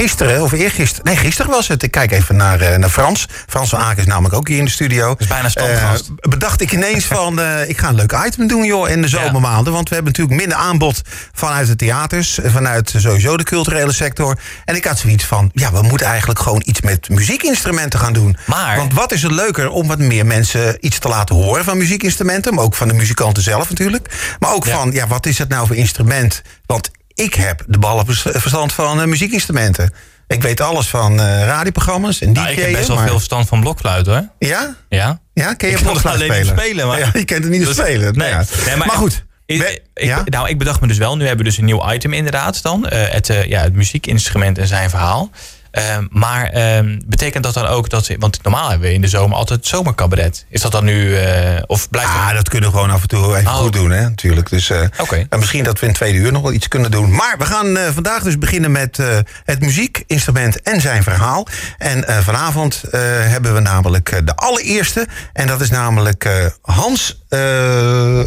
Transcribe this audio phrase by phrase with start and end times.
[0.00, 1.04] gisteren, of eergisteren...
[1.04, 1.82] Nee, gisteren was het.
[1.82, 3.26] Ik kijk even naar, eh, naar Frans.
[3.46, 5.14] Frans van Aken is namelijk ook hier in de studio.
[5.18, 5.48] is bijna.
[5.54, 5.92] Eh,
[6.28, 7.40] bedacht ik ineens van...
[7.40, 9.72] eh, ik ga een leuk item doen, joh, in de zomermaanden.
[9.72, 11.02] Want we hebben natuurlijk minder aanbod
[11.32, 12.38] vanuit de theaters.
[12.44, 14.38] Vanuit sowieso de culturele sector.
[14.64, 15.50] En ik had zoiets van...
[15.54, 18.36] Ja, we moeten eigenlijk gewoon iets met muziekinstrumenten gaan doen.
[18.46, 21.78] Maar- Want wat is er leuker om wat meer mensen iets te laten horen van
[21.78, 22.54] muziekinstrumenten.
[22.54, 24.34] Maar ook van de muzikanten zelf natuurlijk.
[24.38, 24.76] Maar ook Ja.
[24.76, 26.42] van, ja, wat is het nou voor instrument?
[26.66, 26.90] Want
[27.20, 29.92] ik heb de ballen verstand van eh, muziekinstrumenten.
[30.26, 33.48] Ik weet alles van eh, radioprogramma's en Nou, ik heb best wel maar- veel verstand
[33.48, 34.28] van blokfluit hoor.
[34.38, 34.76] Ja?
[34.88, 35.20] Ja.
[35.34, 36.58] Ja, ken je Ik blokfluit alleen niet spelen?
[36.62, 38.16] spelen, maar- Ja, je kent het niet Dus- spelen.
[38.16, 38.30] nee.
[38.30, 38.64] Nou ja.
[38.66, 39.24] Nee, maar, maar- goed.
[39.46, 39.82] Ik?
[40.24, 41.16] Nou, ik bedacht me dus wel.
[41.16, 42.88] Nu hebben we dus een nieuw item inderdaad dan.
[42.88, 45.30] eh, het, ja, het muziekinstrument en zijn verhaal.
[45.70, 48.10] Ehm, maar ehm, betekent dat dan ook dat...
[48.18, 50.46] Want normaal hebben we in de zomer altijd zomercabaret.
[50.48, 51.16] Is dat dan nu...
[51.16, 52.34] eh, of blijft Ah, dat...
[52.36, 53.56] dat kunnen we gewoon af en toe even Oh.
[53.56, 54.48] goed doen, hè, natuurlijk.
[54.50, 55.26] Dus, Oké.
[55.28, 57.10] en misschien dat we in tweede uur nog wel iets kunnen doen.
[57.14, 58.98] Maar we gaan eh, vandaag dus beginnen met
[59.44, 61.46] het muziekinstrument en zijn verhaal.
[61.78, 65.06] En vanavond hebben we namelijk de allereerste.
[65.32, 66.28] En dat is namelijk
[66.62, 67.22] Hans...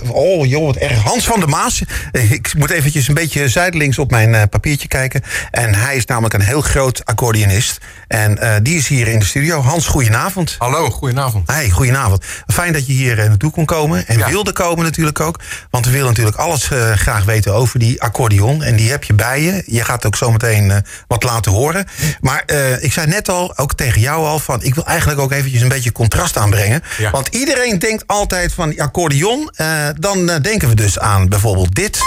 [0.08, 1.02] oh joh, wat erg.
[1.02, 1.82] Hans van der Maas.
[2.12, 5.22] Ik moet eventjes een beetje zijdelings op mijn papiertje kijken.
[5.52, 7.78] En hij is namelijk een heel groot accordeonist.
[8.08, 9.62] En eh, die is hier in de studio.
[9.62, 10.56] Hans, goedenavond.
[10.58, 11.52] Hallo, goedenavond.
[11.52, 12.24] Hey, goedenavond.
[12.48, 14.08] Fijn dat je hier eh, naartoe kon komen.
[14.08, 14.30] En Ja.
[14.30, 15.40] wilde komen natuurlijk ook.
[15.70, 18.64] Want we willen natuurlijk alles eh, graag weten over die accordeon.
[18.64, 19.64] En die heb je bij je.
[19.66, 21.86] Je gaat ook zometeen wat laten horen.
[22.22, 22.44] Maar
[22.80, 24.40] ik zei net al, ook tegen jou al...
[24.40, 26.84] van ik wil eigenlijk ook eventjes een beetje contrast aanbrengen.
[26.98, 27.12] Ja.
[27.12, 29.52] Want iedereen denkt altijd van die accordeon.
[30.00, 32.00] dan denken we dus aan bijvoorbeeld dit.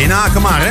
[0.00, 0.68] In Aken maar, hè?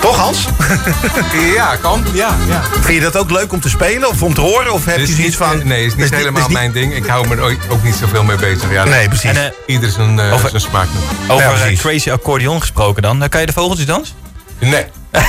[0.00, 0.48] Toch, Hans?
[1.54, 2.04] Ja, kan.
[2.12, 2.62] Ja, ja.
[2.80, 4.72] Vind je dat ook leuk om te spelen of om te horen?
[4.72, 5.66] Of heb je zoiets niet, van...
[5.66, 6.94] nee, is niet helemaal mijn ding.
[6.94, 8.70] Ik hou me er ook, ook niet zoveel mee bezig.
[8.72, 9.30] Ja, Nee, precies.
[9.30, 10.86] En, eh, Ieder zijn, eh, Over- zijn smaak.
[11.28, 13.22] over Ja, eh, crazy accordeon gesproken dan.
[13.22, 14.14] Eh, kan je de vogeltjes dansen?
[14.58, 14.84] Nee.
[15.12, 15.22] Ja,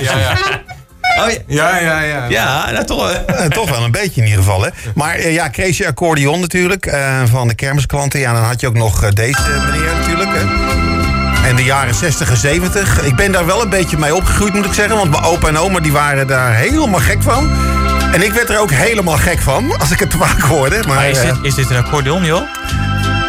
[0.00, 0.36] ja, ja.
[1.24, 1.38] Oh ja.
[1.46, 2.24] Ja, ja, ja.
[2.28, 3.12] Ja, nou toch.
[3.48, 4.70] toch wel een beetje in ieder geval, hè?
[4.94, 6.86] Maar ja, Crazy Accordeon natuurlijk.
[6.86, 8.20] eh, van de kermisklanten.
[8.20, 9.40] Ja, dan had je ook nog deze
[9.72, 10.67] meneer natuurlijk, hè?
[11.44, 13.02] En de jaren 60 en 70.
[13.02, 14.96] Ik ben daar wel een beetje mee opgegroeid, moet ik zeggen.
[14.96, 17.50] Want mijn opa en oma die waren daar helemaal gek van.
[18.12, 20.76] En ik werd er ook helemaal gek van, als ik het te vaak hoorde.
[20.86, 22.42] Maar, Maar is eh, dit, is dit een accordeon, joh?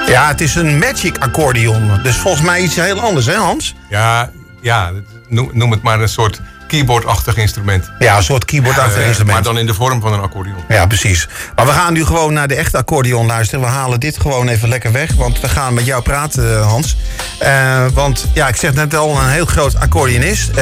[0.07, 1.99] ja, het is een magic accordeon.
[2.03, 3.75] Dus volgens mij iets heel anders, hè Hans?
[3.89, 4.29] Ja,
[4.61, 4.91] ja,
[5.27, 7.91] noem, noem het maar een soort keyboardachtig instrument.
[8.00, 9.34] Ja, een soort keyboardachtig Eh, instrument.
[9.34, 10.56] maar dan in de vorm van een accordeon.
[10.68, 11.28] Ja, precies.
[11.56, 13.63] Maar we gaan nu gewoon naar de echte accordeon luisteren.
[13.66, 15.13] We halen dit gewoon even lekker weg.
[15.16, 16.97] Want we gaan met jou praten, eh, Hans.
[17.40, 20.50] Eh, want ja, ik zeg net al, een heel groot accordeonist.
[20.50, 20.56] Eh,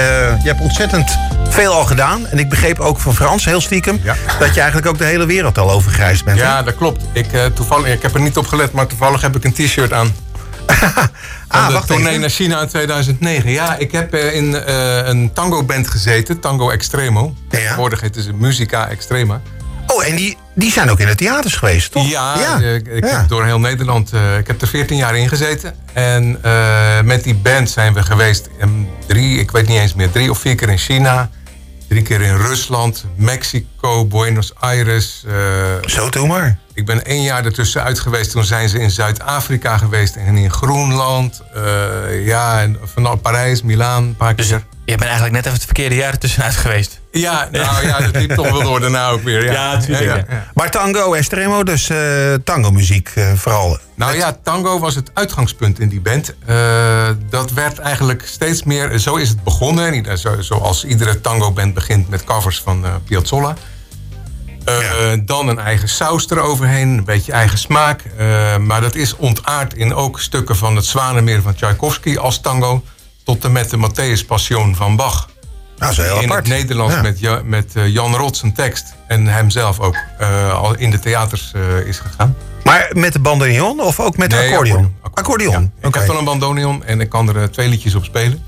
[0.44, 1.18] je hebt ontzettend
[1.50, 2.28] veel al gedaan.
[2.28, 4.00] En ik begreep ook van Frans, heel stiekem...
[4.04, 4.16] Ja.
[4.40, 6.40] dat je eigenlijk ook de hele wereld al overgereisd bent.
[6.40, 7.04] Ja, dat klopt.
[7.14, 10.16] Ik, toevallig, ik heb er niet op gelet, maar toevallig heb ik een t-shirt aan.
[11.48, 12.22] Ah, de wacht tournee even.
[12.22, 13.52] naar China in 2009.
[13.52, 17.34] Ja, ik heb eh, in eh, een tango-band gezeten, Tango Extremo.
[17.50, 17.58] Ja.
[17.58, 19.42] Tegenwoordig heet het Musica Extrema.
[19.88, 22.10] Oh, en die, die zijn ook in de theaters geweest, toch?
[22.10, 23.18] Ja, eh, ik, ik Ja.
[23.18, 24.14] heb door heel Nederland.
[24.40, 25.76] ik heb er 14 jaar in gezeten.
[25.94, 26.40] En
[27.06, 28.50] met die band zijn we geweest.
[28.60, 31.30] in drie, ik weet niet eens meer, drie of vier keer in China.
[31.88, 35.24] Drie keer in Rusland, Mexico, Buenos Aires.
[35.28, 35.34] eh,
[35.90, 36.60] Zo, doe maar.
[36.74, 38.32] ik ben één jaar ertussen uit geweest.
[38.32, 41.42] Toen zijn ze in Zuid-Afrika geweest en in Groenland.
[41.54, 44.64] eh, ja, en van Parijs, Milaan, een paar Dus keer.
[44.86, 47.00] je bent eigenlijk net even het verkeerde jaar ertussenuit geweest.
[47.20, 49.46] Ja, nou ja, dat liep toch wel door daarna ook weer.
[49.46, 50.44] Ja, Ja, natuurlijk, ja.
[50.54, 53.78] Maar tango, extremo, dus eh tango muziek eh, vooral.
[53.96, 56.34] Nou ja, tango was het uitgangspunt in die band.
[56.46, 56.56] Eh,
[57.30, 59.00] dat werd eigenlijk steeds meer...
[59.00, 59.92] Zo is het begonnen.
[59.92, 63.56] Niet- zo- Zoals iedere tango-band begint met covers van eh Piazzolla.
[64.66, 65.16] Eh, Ja.
[65.26, 68.04] Dan een eigen saus eroverheen, een beetje eigen smaak.
[68.18, 72.84] Eh, maar dat is ontaard in ook stukken van het Zwanenmeer van Tchaikovsky als tango...
[73.24, 75.30] tot en met de Matthäus Passion van Bach.
[75.78, 76.48] Nou, zo heel in apart.
[76.48, 77.02] het Nederlands Ja.
[77.02, 78.96] met, Ja- met eh, Jan Rots een tekst.
[79.08, 82.36] En hemzelf ook eh, al in de theaters eh, is gegaan.
[82.64, 84.96] Maar met de bandoneon of ook met de Nee, accordeon?
[85.14, 85.88] Accordeon, Ja.
[85.88, 88.44] Ik heb wel een bandoneon en ik kan er twee liedjes op spelen.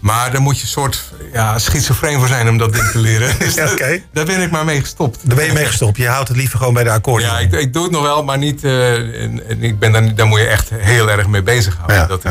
[0.00, 3.34] Maar daar moet je een soort ja, schizofreen voor zijn om dat ding te leren.
[3.38, 3.78] Dus Ja, dat-.
[4.12, 5.18] Daar ben ik maar mee gestopt.
[5.22, 5.96] Daar ben je mee gestopt.
[5.96, 7.30] Je houdt het liever gewoon bij de accordeon.
[7.30, 8.64] Ja, ik, ik doe het nog wel, maar niet.
[8.64, 11.96] en, en ik ben daar, daar moet je echt heel erg mee bezighouden.
[11.96, 12.30] Ja, dat is.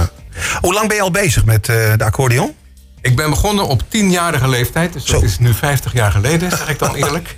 [0.62, 2.54] Hoe lang ben je al bezig met de accordeon?
[3.06, 5.26] Ik ben begonnen op tienjarige leeftijd, dus dat Zo.
[5.26, 7.38] is nu 50 jaar geleden, zeg ik dan eerlijk.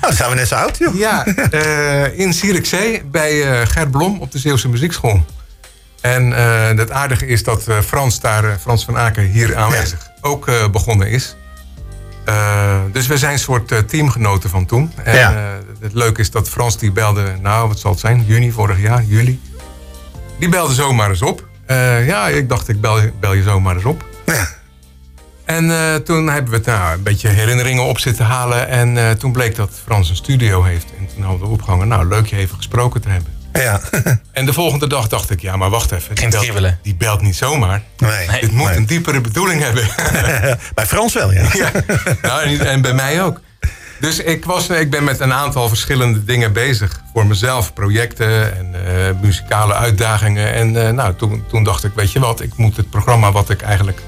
[0.00, 0.94] Nou, zijn we net zo oud, joh.
[0.96, 5.24] Ja, eh, in Zierikzee bij eh, Gert Blom op de Zeeuwse Muziekschool.
[6.00, 10.68] En eh, het aardige is dat Frans daar, Frans van Aken, hier aanwezig ook eh,
[10.68, 11.36] begonnen is.
[12.92, 14.92] Dus we zijn een soort teamgenoten van toen.
[15.04, 15.58] En Ja.
[15.80, 19.02] het leuke is dat Frans die belde, nou wat zal het zijn, juni vorig jaar,
[19.04, 19.40] juli.
[20.38, 21.48] die belde zomaar eens op.
[22.06, 24.04] Ja, ik dacht, ik bel, bel je zomaar eens op.
[24.26, 24.48] Ja.
[25.50, 28.68] En eh, toen hebben we het, nou, een beetje herinneringen op zitten halen.
[28.68, 30.86] En eh, toen bleek dat Frans een studio heeft.
[30.98, 33.32] En toen hadden we opgehangen, nou, leuk je even gesproken te hebben.
[33.52, 33.80] Ja.
[34.32, 36.14] En de volgende dag dacht ik, ja, maar wacht even.
[36.14, 37.82] Die Geen belt, die belt niet zomaar.
[37.98, 38.26] Nee.
[38.28, 38.40] Nee.
[38.40, 38.76] Dit moet Nee.
[38.76, 39.84] een diepere bedoeling hebben.
[40.74, 41.42] Bij Frans wel, ja.
[41.52, 41.70] ja.
[42.22, 43.40] nou, en, en bij mij ook.
[44.00, 47.00] Dus ik, was, ik ben met een aantal verschillende dingen bezig.
[47.12, 50.52] Voor mezelf, projecten en eh, muzikale uitdagingen.
[50.52, 53.50] En eh, nou, toen, toen dacht ik, weet je wat, ik moet het programma wat
[53.50, 54.00] ik eigenlijk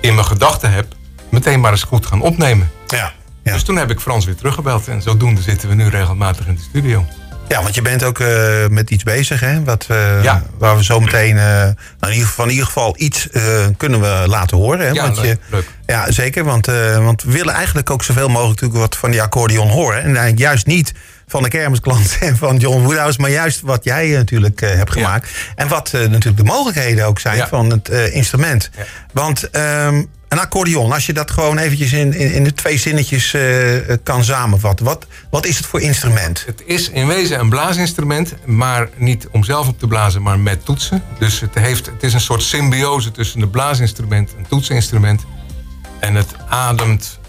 [0.00, 0.86] in mijn gedachten heb,
[1.30, 2.70] meteen maar eens goed gaan opnemen.
[2.86, 3.12] Ja.
[3.42, 3.52] Ja.
[3.52, 4.88] Dus toen heb ik Frans weer teruggebeld.
[4.88, 7.04] En zodoende zitten we nu regelmatig in de studio.
[7.48, 9.64] ja, want je bent ook eh, met iets bezig, hè?
[9.64, 10.42] Wat, eh, Ja.
[10.58, 13.28] Waar we zo meteen, nou, in, ieder geval, in ieder geval iets
[13.76, 14.80] kunnen we laten horen.
[14.86, 14.88] Hè?
[14.92, 15.70] Ja, want leuk, je, leuk.
[15.86, 16.44] Ja, zeker.
[16.44, 16.66] Want,
[16.96, 19.98] want we willen eigenlijk ook zoveel mogelijk natuurlijk wat van die accordeon horen.
[19.98, 20.92] En eigenlijk juist niet
[21.30, 24.94] van de kermisklant en van John Woodhouse, maar juist wat jij eh, natuurlijk eh, hebt
[24.94, 25.00] Ja.
[25.00, 25.28] gemaakt.
[25.54, 27.48] En wat eh, natuurlijk de mogelijkheden ook zijn Ja.
[27.48, 28.70] van het instrument.
[28.76, 28.84] Ja.
[29.12, 33.34] Want ehm, een accordeon, als je dat gewoon eventjes in, in, in de twee zinnetjes
[34.02, 34.86] kan samenvatten.
[34.86, 36.42] Wat, wat is het voor instrument?
[36.46, 40.64] Het is in wezen een blaasinstrument, maar niet om zelf op te blazen, maar met
[40.64, 41.02] toetsen.
[41.18, 45.24] Dus het, heeft, het is een soort symbiose tussen een blaasinstrument en toetsinstrument.
[46.00, 47.19] En het ademt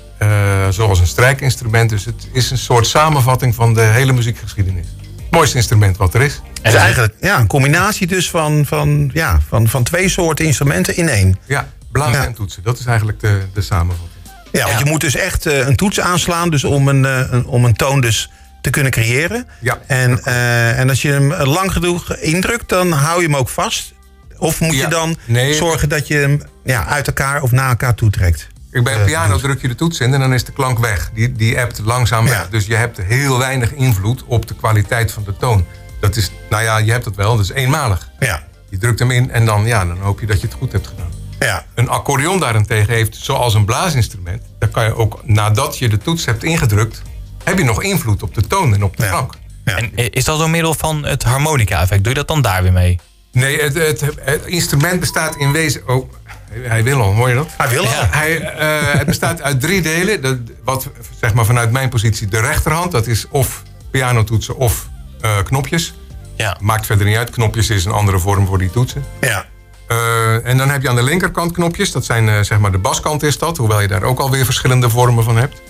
[0.69, 1.89] zoals een strijkinstrument.
[1.89, 4.85] Dus het is een soort samenvatting van de hele muziekgeschiedenis.
[5.21, 6.41] Het mooiste instrument wat er is.
[6.62, 10.95] Het is eigenlijk ja, een combinatie dus van, van, ja, van, van twee soorten instrumenten
[10.97, 11.38] in één.
[11.45, 12.25] Ja, blazen Ja.
[12.25, 12.63] en toetsen.
[12.63, 14.09] Dat is eigenlijk de, de samenvatting.
[14.51, 14.79] Ja, want Ja.
[14.83, 17.73] je moet dus echt eh, een toets aanslaan dus om, een, eh, een, om een
[17.75, 18.29] toon dus
[18.62, 19.47] te kunnen creëren.
[19.59, 19.79] Ja.
[19.88, 23.50] En, eh, en als je hem eh, lang genoeg indrukt, dan hou je hem ook
[23.50, 23.94] vast.
[24.38, 25.53] Of moet je dan Nee.
[25.53, 28.47] zorgen dat je hem ja, uit elkaar of naar elkaar toetrekt?
[28.71, 30.51] Ik bij een Eh, piano dus- druk je de toets in en dan is de
[30.51, 31.09] klank weg.
[31.13, 32.33] Die, die appt langzaam weg.
[32.33, 32.47] Ja.
[32.50, 35.65] Dus je hebt heel weinig invloed op de kwaliteit van de toon.
[36.00, 38.09] Dat is, nou ja, je hebt het wel, dat is eenmalig.
[38.19, 40.71] Ja, Je drukt hem in en dan, ja, dan hoop je dat je het goed
[40.71, 41.09] hebt gedaan.
[41.39, 44.41] ja, Een accordeon daarentegen heeft, zoals een blaasinstrument...
[44.59, 47.01] daar kan je ook, nadat je de toets hebt ingedrukt...
[47.44, 49.09] heb je nog invloed op de toon en op de Ja.
[49.09, 49.33] klank.
[49.65, 49.75] ja.
[49.77, 52.03] En is dat door middel van het harmonica-effect?
[52.03, 53.00] Doe je dat dan daar weer mee?
[53.31, 55.88] Nee, het, het, het instrument bestaat in wezen...
[55.88, 56.12] Oh,
[56.59, 57.50] hij wil al, hoor je dat?
[57.57, 57.92] Hij wil al.
[57.92, 58.07] Ja.
[58.12, 60.48] Hij, eh, het bestaat uit drie delen.
[60.63, 60.89] Wat
[61.19, 62.92] zeg maar vanuit mijn positie de rechterhand...
[62.92, 64.89] dat is of pianotoetsen of
[65.21, 65.94] eh, knopjes.
[66.36, 66.57] Ja.
[66.59, 67.30] Maakt verder niet uit.
[67.30, 69.03] Knopjes is een andere vorm voor die toetsen.
[69.21, 69.45] Ja,
[69.88, 71.92] Eh, en dan heb je aan de linkerkant knopjes.
[71.92, 73.57] Dat zijn zeg maar de baskant is dat.
[73.57, 75.62] Hoewel je daar ook alweer verschillende vormen van hebt.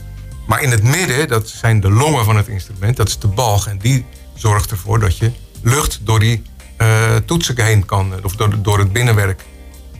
[0.48, 2.98] Maar in het midden, dat zijn de longen van het instrument.
[2.98, 3.68] Dat is de balg.
[3.68, 4.06] En die
[4.36, 5.31] zorgt ervoor dat je
[5.63, 6.44] lucht door die
[7.25, 8.13] toetsen heen kan...
[8.24, 9.44] of door, door het binnenwerk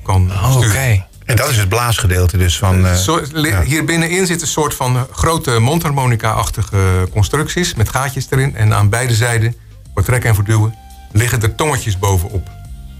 [0.04, 0.66] kan Oh, Oké.
[0.68, 1.06] sturen.
[1.26, 2.86] en dat is het blaasgedeelte dus van...
[2.88, 2.96] eh,
[3.44, 3.62] ja.
[3.62, 8.56] Hier binnenin zit een soort van grote mondharmonica-achtige constructies met gaatjes erin.
[8.56, 9.56] En aan beide zijden,
[9.94, 10.76] voor trekken en voor duwen,
[11.12, 12.50] liggen er tongetjes bovenop.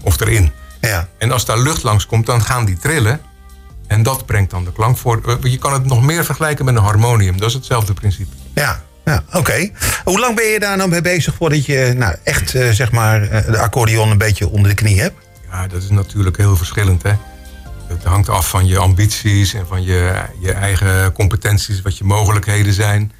[0.02, 0.52] Of erin.
[0.80, 1.08] ja.
[1.18, 3.20] En als daar lucht langs komt, dan gaan die trillen.
[3.86, 5.20] En dat brengt dan de klank voor.
[5.26, 7.38] Eh, Je kan het nog meer vergelijken met een harmonium.
[7.38, 8.30] Dat is hetzelfde principe.
[8.54, 9.70] Ja, ja oké.
[10.04, 13.22] Hoe lang ben je daar nou mee bezig voordat je nou, echt eh, zeg maar,
[13.22, 15.16] eh, de accordeon een beetje onder de knie hebt?
[15.52, 17.02] Ja, dat is natuurlijk heel verschillend.
[17.02, 17.12] Hè?
[17.88, 22.72] Het hangt af van je ambities en van je, je eigen competenties, wat je mogelijkheden
[22.72, 23.12] zijn.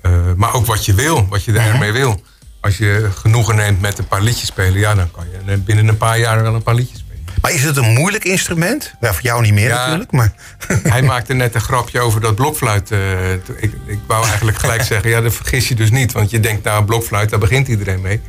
[0.00, 2.22] Eh, maar ook wat je wil, wat je daarmee wil.
[2.60, 5.96] Als je genoegen neemt met een paar liedjes spelen, ja, dan kan je binnen een
[5.96, 7.24] paar jaar wel een paar liedjes spelen.
[7.42, 8.94] Maar is het een moeilijk instrument?
[9.00, 9.78] Ja, voor jou niet meer Ja.
[9.84, 10.32] natuurlijk, maar...
[10.82, 12.90] Hij maakte net een grapje over dat blokfluit.
[12.90, 16.12] eh, ik, ik wou eigenlijk gelijk zeggen, ja, dat vergis je dus niet.
[16.12, 18.20] Want je denkt, nou, blokfluit, daar begint iedereen mee.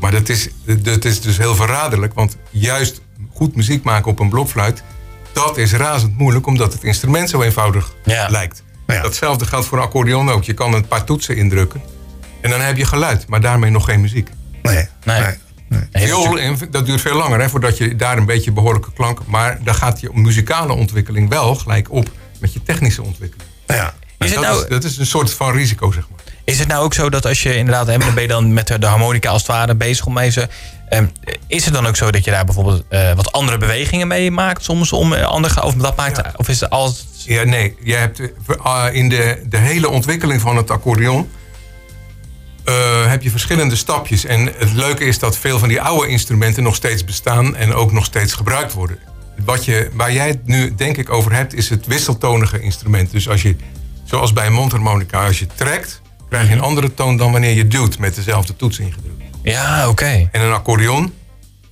[0.00, 2.14] Maar dat is, dat is dus heel verraderlijk.
[2.14, 3.00] Want juist
[3.32, 4.82] goed muziek maken op een blokfluit...
[5.32, 8.28] dat is razend moeilijk, omdat het instrument zo eenvoudig Ja.
[8.28, 8.62] lijkt.
[8.86, 9.02] Ja.
[9.02, 10.44] Datzelfde geldt voor een accordeon ook.
[10.44, 11.82] Je kan een paar toetsen indrukken.
[12.40, 14.28] En dan heb je geluid, maar daarmee nog geen muziek.
[14.62, 15.20] Nee, Nee.
[15.20, 15.34] nee.
[15.68, 16.06] nee.
[16.06, 19.20] Viool, dat duurt veel langer hè, voordat je daar een beetje behoorlijke klank...
[19.26, 23.48] maar daar gaat je muzikale ontwikkeling wel gelijk op met je technische ontwikkeling.
[23.66, 23.94] Ja.
[24.18, 26.18] Is dat, nou- is, dat is een soort van risico, zeg maar.
[26.44, 28.86] Is het nou ook zo dat als je inderdaad, dan ben je dan met de
[28.86, 30.48] harmonica als het ware bezig om deze.
[30.88, 31.06] ehm,
[31.46, 34.64] is het dan ook zo dat je daar bijvoorbeeld eh, wat andere bewegingen mee maakt
[34.64, 36.32] soms om eh, andere of dat maakt Ja.
[36.36, 38.20] of is het altijd Ja, nee, je hebt
[38.64, 41.28] eh, in de, de hele ontwikkeling van het accordeon...
[43.06, 44.24] heb je verschillende stapjes.
[44.24, 47.56] En het leuke is dat veel van die oude instrumenten nog steeds bestaan...
[47.56, 48.98] en ook nog steeds gebruikt worden.
[49.44, 53.10] Wat je, waar jij het nu denk ik over hebt, is het wisseltonige instrument.
[53.10, 53.56] Dus als je,
[54.08, 56.00] zoals bij een mondharmonica, als je trekt...
[56.28, 59.22] krijg je een andere toon dan wanneer je duwt met dezelfde toets ingedrukt.
[59.42, 60.28] Ja, oké.
[60.32, 61.12] En een accordeon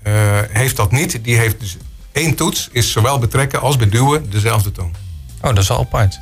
[0.03, 0.13] eh,
[0.51, 1.25] heeft dat niet.
[1.25, 1.77] Die heeft dus
[2.13, 4.95] één toets, is zowel betrekken als beduwen dezelfde toon.
[5.41, 6.19] Oh, dat is wel apart.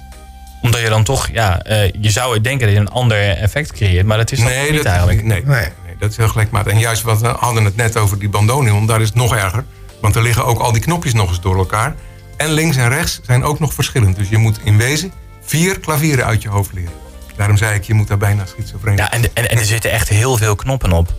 [0.63, 4.07] Omdat je dan toch, ja, eh, je zou denken dat je een ander effect creëert,
[4.07, 5.23] maar dat is dat niet dat, eigenlijk.
[5.23, 5.55] Nee, Nee.
[5.55, 5.97] nee.
[5.99, 6.73] Dat is heel gelijkmatig.
[6.73, 9.65] En juist, wat we hadden het net over die bandoneon, daar is het nog erger.
[10.01, 11.95] Want er liggen ook al die knopjes nog eens door elkaar.
[12.37, 14.17] En links en rechts zijn ook nog verschillend.
[14.17, 15.13] Dus je moet in wezen
[15.45, 16.93] vier klavieren uit je hoofd leren.
[17.37, 20.09] Daarom zei ik, je moet daar bijna schizofreen Ja, en, en, en er zitten echt
[20.09, 21.15] heel veel knoppen op.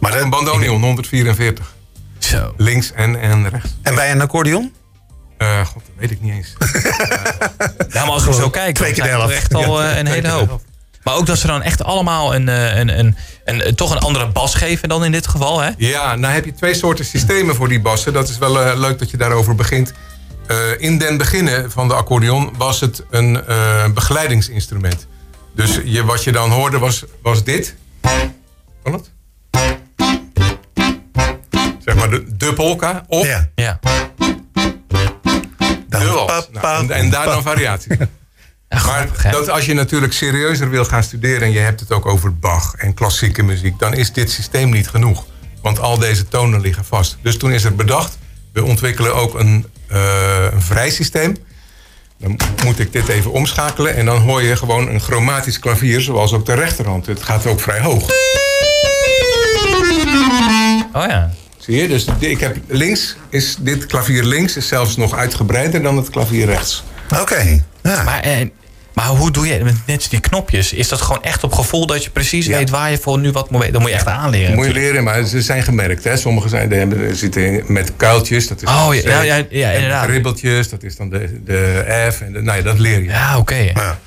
[0.00, 1.74] Maar een bandoneon, 144.
[2.18, 2.54] Zo.
[2.56, 3.68] Links en, en rechts.
[3.82, 4.72] En bij een accordeon?
[5.38, 6.54] Eh, God, dat weet ik niet eens.
[7.92, 10.28] Ja, maar als ik zo kijk, twee dan keer er echt al eh, een hele
[10.28, 10.60] hoop.
[11.02, 13.98] Maar ook dat ze dan echt allemaal een, eh, een, een, een, een- toch een
[13.98, 15.70] andere bas geven dan in dit geval, hè?
[15.76, 18.12] Ja, nou heb je twee soorten systemen voor die bassen.
[18.12, 19.92] Dat is wel eh, leuk dat je daarover begint.
[20.50, 25.06] Eh, in den beginnen van de accordeon was het een eh, begeleidingsinstrument.
[25.54, 27.74] Dus je, wat je dan hoorde was, was dit.
[28.82, 29.10] Kan het?
[31.84, 33.50] Zeg maar de, de polka of Ja.
[33.54, 33.78] Ja.
[35.88, 36.28] Dan- de wals.
[36.30, 37.96] Nou, pa- en, en daar dan variaties.
[38.68, 41.42] Ja, Maar dat als je natuurlijk serieuzer wil gaan studeren...
[41.42, 43.78] en je hebt het ook over Bach en klassieke muziek...
[43.78, 45.26] dan is dit systeem niet genoeg.
[45.62, 47.16] Want al deze tonen liggen vast.
[47.22, 48.18] Dus toen is er bedacht...
[48.52, 51.36] we ontwikkelen ook een, een vrij systeem.
[52.18, 53.96] Dan moet ik dit even omschakelen...
[53.96, 56.00] en dan hoor je gewoon een chromatisch klavier...
[56.00, 57.06] zoals ook de rechterhand.
[57.06, 58.02] Het gaat ook vrij hoog.
[60.92, 61.30] Oh ja.
[61.58, 61.88] Zie je?
[61.88, 63.16] Dus ik heb links...
[63.28, 66.84] is dit klavier links is zelfs nog uitgebreider dan het klavier rechts.
[67.20, 67.62] Oké.
[67.82, 68.02] Ja.
[68.02, 68.46] Maar, eh,
[69.08, 70.72] maar hoe doe je met net die knopjes?
[70.72, 72.56] Is dat gewoon echt op gevoel dat je precies Ja.
[72.56, 73.72] weet waar je voor nu wat moet weten?
[73.72, 74.54] Dan moet je echt aanleren.
[74.54, 76.04] Moet je leren, maar ze zijn gemerkt.
[76.04, 76.16] Hè?
[76.16, 78.48] Sommige zijn, die hebben, zitten met kuiltjes.
[78.48, 80.08] Dat is Oh, ja, ja, ja, inderdaad.
[80.08, 82.20] Ribbeltjes, dat is dan de, de F.
[82.20, 83.04] En de, nou ja, dat leer je.
[83.08, 83.54] Ja, oké.
[83.54, 83.98] Ja.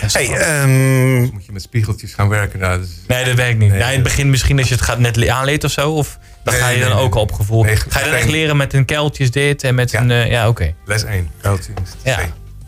[0.00, 2.58] Dat Hey, ehm, Moet je met spiegeltjes gaan werken.
[2.58, 3.70] Nou, dat is- Nee, dat werkt niet.
[3.70, 5.90] Nee, ja, in het begin misschien als je het gaat net le- aanleert of zo.
[5.90, 7.62] Of dan Nee, ga je nee, dan ook al op gevoel.
[7.64, 10.10] nee, ga je dan echt leren met een kuiltjes dit en met een...
[10.10, 10.74] eh, ja, oké.
[10.84, 11.72] Les 1, kuiltje.
[11.84, 12.18] is Ja.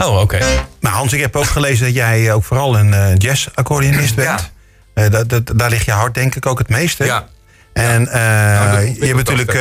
[0.06, 0.38] Oh, oké.
[0.80, 4.28] nou Hans, ik heb ook gelezen dat jij ook vooral een eh jazz-accordeonist bent.
[4.28, 4.50] Ja.
[4.94, 7.04] Eh, dat, dat, daar ligt je hart denk ik ook het meeste.
[7.04, 7.26] Ja,
[7.72, 9.58] En eh, Nou, je hebt natuurlijk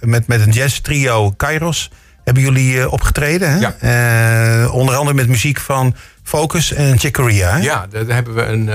[0.00, 1.90] met, met een jazz-trio Kairos
[2.24, 3.50] hebben jullie opgetreden.
[3.50, 3.68] Hè?
[4.62, 7.56] Eh, onder andere met muziek van Focus en Chick Corea.
[7.56, 8.68] ja, daar hebben we een,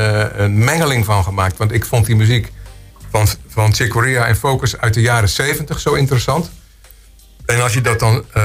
[0.44, 1.58] een mengeling van gemaakt.
[1.58, 2.52] Want ik vond die muziek
[3.12, 6.52] van, van Chick Corea en Focus uit de jaren 70 zo interessant.
[7.52, 8.44] En als je dat dan eh,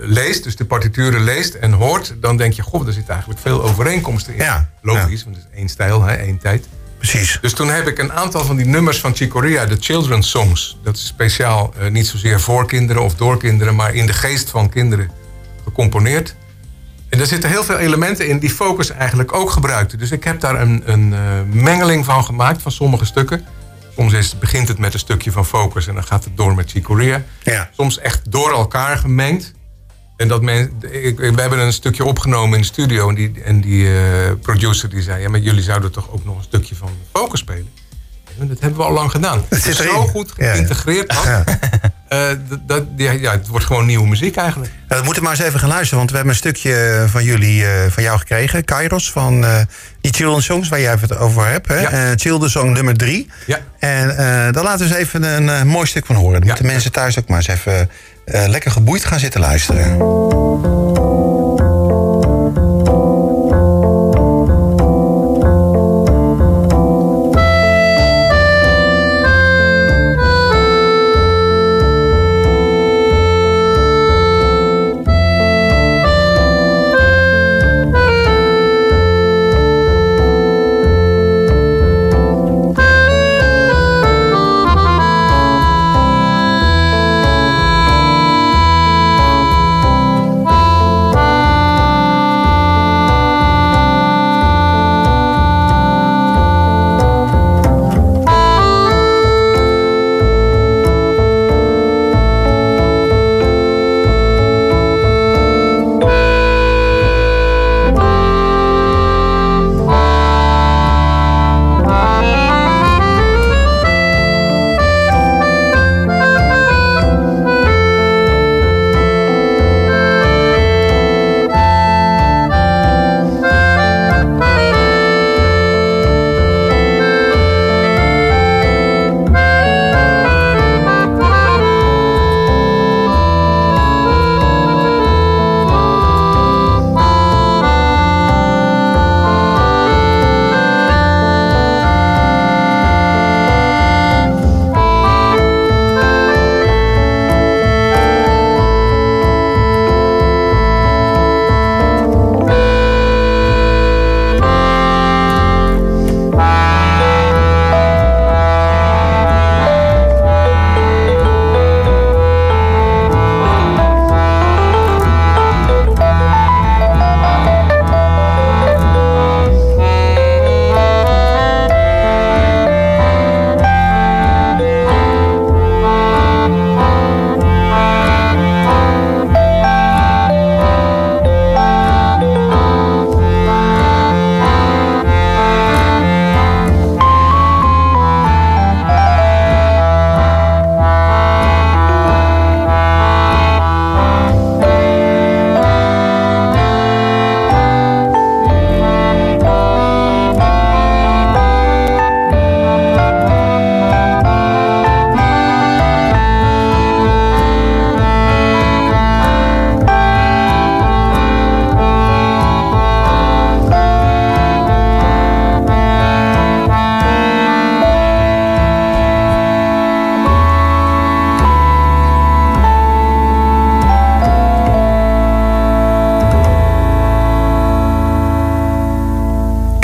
[0.00, 2.14] leest, dus de partituren leest en hoort...
[2.20, 4.42] dan denk je, goh, er zit eigenlijk veel overeenkomsten in.
[4.42, 6.68] Ja, Logisch, want het is één stijl, hè, één tijd.
[6.98, 7.38] Precies.
[7.40, 10.78] Dus toen heb ik een aantal van die nummers van Chick Corea, de Children's Songs.
[10.82, 14.50] Dat is speciaal eh, niet zozeer voor kinderen of door kinderen, maar in de geest
[14.50, 15.10] van kinderen
[15.64, 16.34] gecomponeerd.
[17.08, 19.96] En er zitten heel veel elementen in die Focus eigenlijk ook gebruikte.
[19.96, 23.46] Dus ik heb daar een, een eh, mengeling van gemaakt van sommige stukken.
[23.96, 26.70] Soms is, begint het met een stukje van Focus en dan gaat het door met
[26.70, 27.24] Chick Corea.
[27.42, 27.70] Ja.
[27.76, 29.52] Soms echt door elkaar gemengd.
[30.16, 33.08] En dat men, ik, we hebben een stukje opgenomen in de studio.
[33.08, 35.22] En die, en die eh, producer die zei...
[35.22, 37.68] Ja, maar jullie zouden toch ook nog een stukje van Focus spelen?
[38.38, 39.44] En dat hebben we al lang gedaan.
[39.48, 41.12] Het is zo goed geïntegreerd.
[41.12, 41.44] Ja.
[42.08, 42.28] Eh,
[42.66, 44.72] dat, ja, ja, het wordt gewoon nieuwe muziek eigenlijk.
[44.88, 47.66] Nou, we moeten maar eens even gaan luisteren, want we hebben een stukje van jullie,
[47.66, 48.64] eh, van jou gekregen.
[48.64, 49.58] Kairos, van eh,
[50.00, 51.68] die Children's Songs waar jij het over hebt.
[51.68, 51.80] Hè?
[51.80, 51.90] Ja.
[51.90, 53.30] Eh, Children's Song nummer drie.
[53.46, 53.58] Ja.
[53.78, 54.16] En eh
[54.52, 56.38] daar laten we eens even een eh, mooi stuk van horen.
[56.38, 57.90] Dan moeten mensen thuis ook maar eens even
[58.24, 59.96] eh, lekker geboeid gaan zitten luisteren.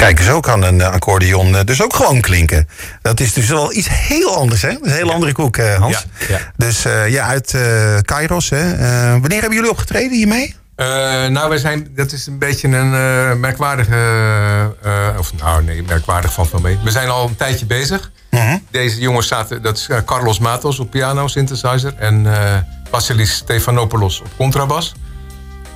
[0.03, 2.69] Kijk, zo kan een eh, accordeon eh, dus ook gewoon klinken.
[3.03, 4.69] Dat is dus wel iets heel anders, hè?
[4.69, 6.07] Dat is een heel andere koek, eh, Hans.
[6.19, 6.39] Ja, ja.
[6.57, 8.79] Dus ja, uit eh Kairos, hè?
[9.21, 10.55] Wanneer hebben jullie opgetreden hiermee?
[11.31, 13.97] Nou, wij zijn, dat is een beetje een merkwaardige...
[15.19, 16.79] of nou, nee, merkwaardig valt wel mee.
[16.85, 18.11] We zijn al een tijdje bezig.
[18.31, 18.59] Mhm.
[18.71, 21.95] Deze jongens zaten, dat is Carlos Matos op piano, synthesizer.
[21.99, 22.27] En
[22.91, 24.95] Vasilis Stefanopoulos op contrabas.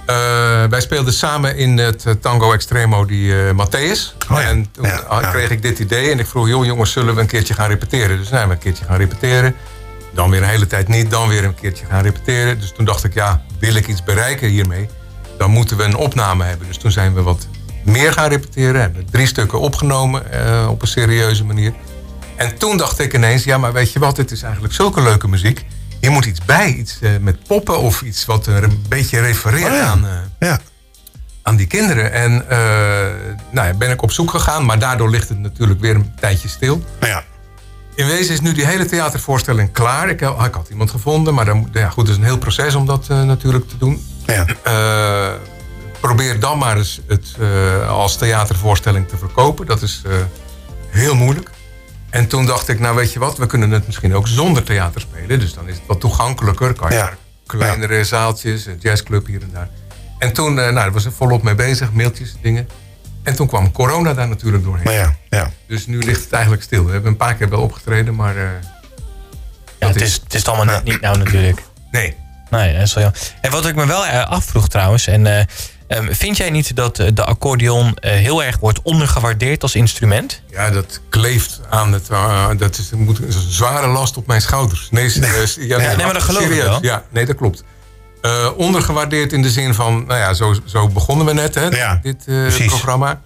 [0.07, 4.15] Eh, wij speelden samen in het eh, Tango Extremo die eh Matthäus.
[4.31, 5.31] Oh ja, En toen ja, ah, ja.
[5.31, 6.49] kreeg ik dit idee en ik vroeg...
[6.49, 8.19] joh jongens, zullen we een keertje gaan repeteren?
[8.19, 9.55] Dus zijn we een keertje gaan repeteren.
[10.15, 12.61] Dan weer een hele tijd niet, dan weer een keertje gaan repeteren.
[12.61, 14.89] Dus toen dacht ik, ja, wil ik iets bereiken hiermee...
[15.39, 16.67] dan moeten we een opname hebben.
[16.67, 17.47] Dus toen zijn we wat
[17.85, 18.81] meer gaan repeteren.
[18.81, 20.23] Hebben drie stukken opgenomen
[20.69, 21.73] op een serieuze manier.
[22.37, 25.29] En toen dacht ik ineens, ja, maar weet je wat, het is eigenlijk zulke leuke
[25.29, 25.65] muziek.
[26.07, 29.71] Hier moet iets bij, iets eh, met poppen of iets wat er een beetje refereert
[29.71, 29.85] Oh ja.
[29.85, 30.61] aan, eh, Ja.
[31.43, 32.13] aan die kinderen.
[32.13, 32.59] En eh,
[33.51, 36.49] nou ja, ben ik op zoek gegaan, maar daardoor ligt het natuurlijk weer een tijdje
[36.49, 36.83] stil.
[37.01, 37.25] Nou ja.
[37.95, 40.09] In wezen is nu die hele theatervoorstelling klaar.
[40.09, 42.87] Ik, ik had iemand gevonden, maar dan, ja, goed, het is een heel proces om
[42.87, 44.07] dat natuurlijk te doen.
[44.27, 44.47] Ja.
[46.01, 47.35] Probeer dan maar eens het
[47.89, 49.67] als theatervoorstelling te verkopen.
[49.67, 50.03] Dat is
[50.91, 51.51] heel moeilijk.
[52.17, 55.01] En toen dacht ik, nou weet je wat, we kunnen het misschien ook zonder theater
[55.01, 55.39] spelen.
[55.39, 56.73] Dus dan is het wat toegankelijker.
[56.73, 57.13] Kan je Ja.
[57.47, 59.69] kleinere zaaltjes, een jazzclub hier en daar.
[60.19, 62.69] En toen, eh, nou, daar was ik volop mee bezig, mailtjes, dingen.
[63.23, 64.85] En toen kwam corona daar natuurlijk doorheen.
[64.85, 65.51] Maar ja, ja.
[65.67, 66.85] Dus nu ligt het eigenlijk stil.
[66.85, 68.43] We hebben een paar keer wel opgetreden, maar eh,
[69.79, 71.63] Ja, het, is, het is allemaal net niet nou natuurlijk.
[71.91, 72.17] nee.
[72.51, 73.21] Nee, dat is wel jammer.
[73.41, 75.07] En wat ik me wel eh, afvroeg trouwens.
[75.07, 75.45] En, eh,
[75.89, 80.43] ehm, vind jij niet dat eh, de accordeon eh, heel erg wordt ondergewaardeerd als instrument?
[80.51, 82.09] Ja, dat kleeft aan het.
[82.09, 84.89] eh, dat is, moet, is een zware last op mijn schouders.
[84.91, 85.57] Nee, serieus.
[85.61, 86.79] Ja, nee, maar dat geloof ik wel.
[86.83, 87.65] Ja, nee, dat klopt.
[88.23, 91.99] Eh, ondergewaardeerd in de zin van, nou ja, zo, zo begonnen we net, hè, Ja,
[92.03, 93.21] dit eh, programma.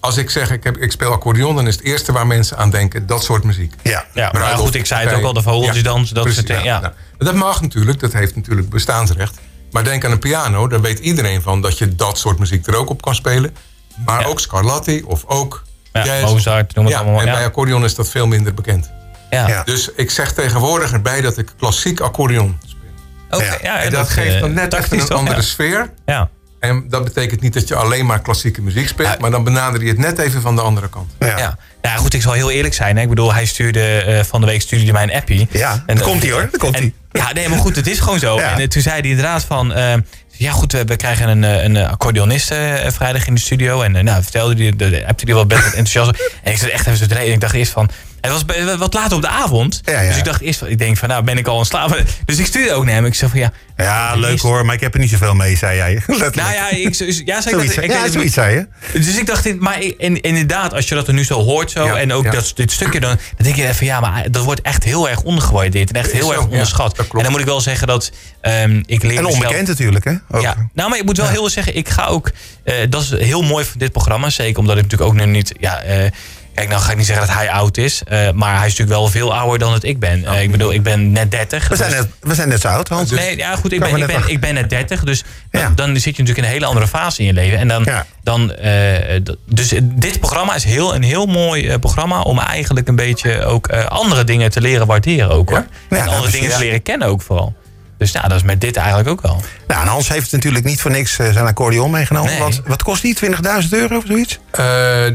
[0.00, 2.70] Als ik zeg, ik, heb, ik speel accordeon, dan is het eerste waar mensen aan
[2.70, 3.74] denken, dat soort muziek.
[3.82, 4.04] Ja.
[4.14, 6.72] Ja, maar goed, ik zei het ook al, de vogeltjesdans, dat precies, soort dingen.
[6.72, 6.80] Ja.
[6.80, 9.38] nou, dat mag natuurlijk, dat heeft natuurlijk bestaansrecht.
[9.76, 12.76] Maar denk aan een piano, daar weet iedereen van dat je dat soort muziek er
[12.76, 13.56] ook op kan spelen.
[14.04, 14.26] Maar Ja.
[14.26, 16.32] ook Scarlatti of ook Ja, jazz.
[16.32, 17.20] Mozart, noem het ja, allemaal.
[17.20, 17.32] En Ja.
[17.32, 18.90] bij accordeon is dat veel minder bekend.
[19.30, 19.48] Ja.
[19.48, 19.62] Ja.
[19.64, 22.90] Dus ik zeg tegenwoordig erbij dat ik klassiek accordeon speel.
[23.30, 23.58] Oké, Ja.
[23.62, 25.18] ja, en dat, geeft eh, dan net even een toch?
[25.18, 25.42] andere Ja.
[25.42, 25.92] sfeer.
[26.06, 26.28] Ja.
[26.60, 29.08] En dat betekent niet dat je alleen maar klassieke muziek speelt.
[29.08, 29.16] Ja.
[29.20, 31.12] Maar dan benader je het net even van de andere kant.
[31.18, 31.58] Ja.
[31.86, 31.92] Ja.
[31.92, 32.96] Nou goed, ik zal heel eerlijk zijn.
[32.96, 33.02] Hè.
[33.02, 35.48] Ik bedoel, hij stuurde eh, van de week stuurde hij mij een appie.
[35.50, 36.48] Ja, daar komt hij, hoor.
[36.58, 36.92] Komt en- hij.
[37.22, 38.36] Ja, nee, maar goed, het is gewoon zo.
[38.36, 38.52] Ja.
[38.52, 39.72] En eh, toen zei hij inderdaad van...
[39.72, 39.94] eh,
[40.30, 43.82] ja goed, we, krijgen een, een accordeonist eh, vrijdag in de studio.
[43.82, 46.30] En nou, vertelde hij, de, de, appte hij wel best met enthousiasme.
[46.42, 47.32] En ik zat echt even zo te reden.
[47.32, 47.90] Ik dacht eerst van...
[48.32, 49.80] Het was wat later op de avond.
[49.84, 50.08] Ja, ja.
[50.08, 50.62] Dus ik dacht eerst.
[50.62, 52.02] Ik denk van, nou ben ik al in slaap.
[52.24, 53.04] Dus ik stuurde ook naar hem.
[53.04, 53.52] Ik zei van, ja...
[53.76, 55.92] Ja, leuk hoor, maar ik heb er niet zoveel mee, zei jij.
[56.06, 56.34] Letterlijk.
[56.34, 58.98] Nou ja, ik, ja, zei zoiets, ik, ja, weet het zoiets zei je.
[58.98, 61.96] dus ik dacht, maar in, inderdaad, als je dat er nu zo hoort zo, Ja,
[61.96, 64.84] en ook dat, dit stukje, dan, dan denk je even, ja, maar dat wordt echt
[64.84, 66.96] heel erg ondergewaardeerd en echt heel erg onderschat.
[66.96, 67.14] dat klopt.
[67.14, 68.10] en dan moet ik wel zeggen dat
[68.40, 70.14] ehm, ik leer En mezelf- onbekend natuurlijk, hè?
[70.30, 70.42] Ook.
[70.42, 72.30] Ja, nou, maar ik moet wel heel erg zeggen, ik ga ook,
[72.64, 75.52] eh, dat is heel mooi van dit programma, zeker omdat ik natuurlijk ook nu niet,
[75.60, 76.10] ja, eh,
[76.56, 78.98] kijk, nou ga ik niet zeggen dat hij oud is, eh, maar hij is natuurlijk
[78.98, 80.24] wel veel ouder dan dat ik ben.
[80.24, 81.68] Eh, ik bedoel, ik ben net 30.
[81.68, 83.10] We zijn, net, we zijn net zo oud, Hans.
[83.10, 85.60] Nee, ja, goed, ik ben, ik, net ben, ik ben net 30, dus Ja.
[85.60, 87.58] dan, dan zit je natuurlijk in een hele andere fase in je leven.
[87.58, 88.06] En dan, Ja.
[88.22, 93.44] dan eh, dus dit programma is heel, een heel mooi programma om eigenlijk een beetje
[93.44, 95.66] ook andere dingen te leren waarderen ook hoor.
[95.90, 97.54] Ja, en andere dingen te leren kennen ook vooral.
[97.98, 99.42] Dus nou, dat is met dit eigenlijk ook wel.
[99.66, 102.30] Nou, en Hans heeft natuurlijk niet voor niks eh, zijn accordeon meegenomen.
[102.30, 102.40] Nee.
[102.40, 103.18] Wat, wat kost die?
[103.24, 104.38] 20.000 euro of zoiets?
[104.50, 104.64] Eh,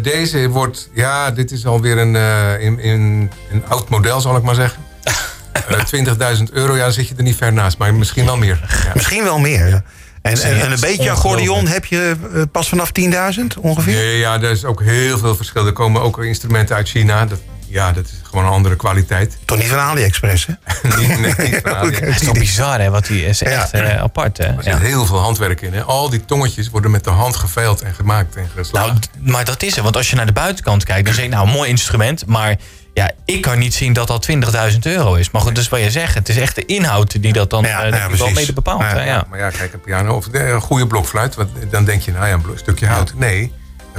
[0.01, 4.43] deze wordt, ja, dit is alweer een, eh, in, in, een oud model, zal ik
[4.43, 4.83] maar zeggen.
[5.51, 8.59] Eh 20.000 euro, ja, dan zit je er niet ver naast, maar misschien wel meer.
[8.83, 8.91] Ja.
[8.93, 9.67] Misschien wel meer.
[9.67, 9.83] ja.
[10.21, 12.15] En, en, en een beetje accordeon heb je
[12.51, 13.11] pas vanaf 10.000
[13.59, 13.93] ongeveer?
[13.93, 15.65] Nee, ja, er is ook heel veel verschil.
[15.65, 17.25] Er komen ook instrumenten uit China.
[17.25, 17.39] Dat,
[17.71, 19.37] ja, dat is gewoon een andere kwaliteit.
[19.45, 20.53] Toch niet van AliExpress, hè?
[20.99, 22.13] niet, nee, niet van AliExpress.
[22.13, 23.79] Het is toch bizar hè, wat die is echt Ja.
[23.79, 24.43] eh, apart hè.
[24.45, 24.61] Er Ja.
[24.77, 25.73] zit heel veel handwerk in.
[25.73, 25.83] Hè.
[25.83, 28.99] Al die tongetjes worden met de hand geveild en gemaakt en geslagen.
[29.19, 29.83] Nou, maar dat is het.
[29.83, 32.25] Want als je naar de buitenkant kijkt, dan zeg je nou mooi instrument.
[32.25, 32.55] Maar
[32.93, 34.27] ja, ik kan niet zien dat dat
[34.71, 35.31] 20.000 euro is.
[35.31, 36.13] Maar goed, dat is wat je zegt.
[36.13, 38.81] Het is echt de inhoud die dat dan Ja, eh, ja, wel mede bepaalt.
[38.81, 39.25] Ja, hè, ja.
[39.29, 41.35] Maar ja, kijk, een piano of eh, een goede blokfluit.
[41.35, 43.13] Want dan denk je, nou ja, een stukje hout.
[43.15, 43.51] Nee.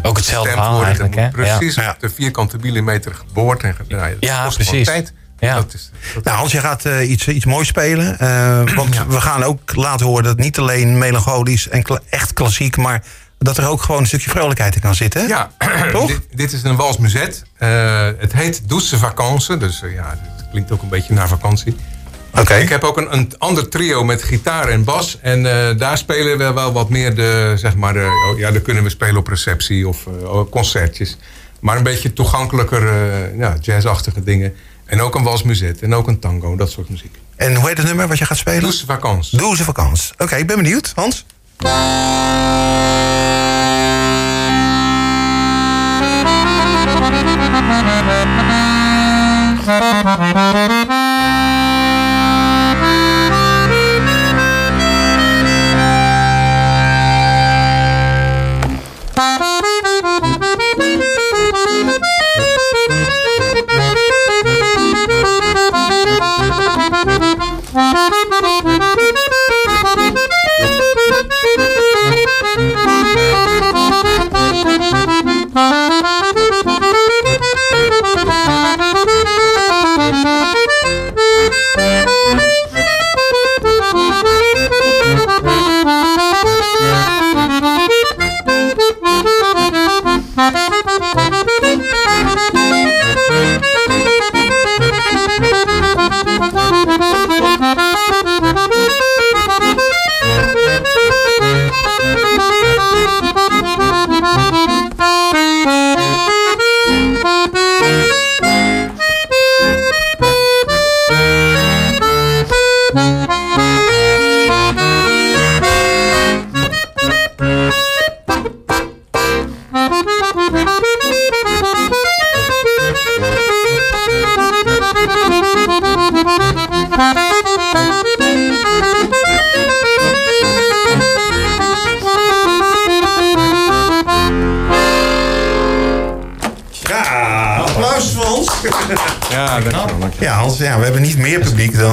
[0.02, 1.28] Moet hetzelfde gestemd verhaal eigenlijk, hè?
[1.28, 1.90] Precies Ja.
[1.90, 3.62] op de vierkante millimeter geboord.
[3.62, 4.87] En, ge- dat Ja, precies.
[4.87, 5.12] tijd.
[5.38, 5.55] Ja.
[5.55, 8.18] Dat is, dat Nou, Hans, je gaat eh, iets, iets moois spelen.
[8.18, 12.76] eh, want we gaan ook laten horen dat niet alleen melancholisch en kla- echt klassiek...
[12.76, 13.02] maar
[13.38, 15.28] dat er ook gewoon een stukje vrolijkheid in kan zitten.
[15.28, 15.50] Ja,
[15.92, 16.07] Toch?
[16.07, 17.42] dit, dit is een wals muset.
[17.59, 19.59] Eh, het heet Douce Vacances.
[19.59, 21.76] Dus ja, het klinkt ook een beetje naar vakantie.
[22.35, 22.55] Oké.
[22.55, 25.18] Ik heb ook een, een ander trio met gitaar en bas.
[25.21, 28.61] En eh, daar spelen we wel wat meer de, zeg maar, de, oh, ja, daar
[28.61, 31.16] kunnen we spelen op receptie of eh, concertjes.
[31.61, 34.55] Maar een beetje toegankelijker, eh, ja, jazzachtige dingen.
[34.85, 37.18] En ook een walsmuzet en ook een tango, dat soort muziek.
[37.37, 38.61] En hoe heet het nummer wat je gaat spelen?
[38.61, 39.38] Douce vakantie.
[39.38, 40.12] Douze vakantie.
[40.18, 40.92] Oké, ik ben benieuwd.
[40.95, 41.25] Hans?